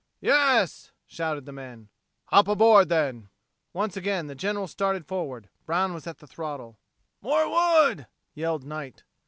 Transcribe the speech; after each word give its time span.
"Yes!" 0.21 0.89
shouted 1.05 1.45
the 1.45 1.51
men. 1.51 1.89
"Hop 2.29 2.47
aboard 2.47 2.89
then!" 2.89 3.29
Once 3.71 3.95
again 3.95 4.25
the 4.25 4.33
General 4.33 4.67
started 4.67 5.05
forward. 5.05 5.47
Brown 5.67 5.93
was 5.93 6.07
at 6.07 6.17
the 6.17 6.25
throttle. 6.25 6.79
"More 7.21 7.47
wood!" 7.47 8.07
yelled 8.33 8.63
Knight. 8.63 9.03